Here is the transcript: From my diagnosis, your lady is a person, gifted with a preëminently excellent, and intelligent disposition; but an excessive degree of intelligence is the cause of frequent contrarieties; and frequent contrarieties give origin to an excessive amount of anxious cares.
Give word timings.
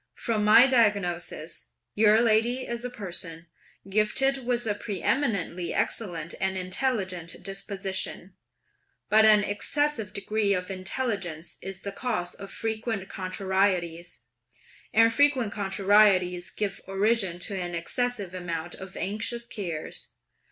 From 0.15 0.43
my 0.43 0.65
diagnosis, 0.65 1.67
your 1.93 2.21
lady 2.21 2.65
is 2.65 2.83
a 2.83 2.89
person, 2.89 3.45
gifted 3.87 4.43
with 4.47 4.65
a 4.65 4.73
preëminently 4.73 5.75
excellent, 5.75 6.33
and 6.41 6.57
intelligent 6.57 7.43
disposition; 7.43 8.33
but 9.09 9.25
an 9.25 9.43
excessive 9.43 10.11
degree 10.11 10.55
of 10.55 10.71
intelligence 10.71 11.59
is 11.61 11.81
the 11.81 11.91
cause 11.91 12.33
of 12.33 12.49
frequent 12.51 13.09
contrarieties; 13.09 14.23
and 14.91 15.13
frequent 15.13 15.53
contrarieties 15.53 16.49
give 16.49 16.81
origin 16.87 17.37
to 17.37 17.55
an 17.61 17.75
excessive 17.75 18.33
amount 18.33 18.73
of 18.73 18.97
anxious 18.97 19.45
cares. 19.45 20.13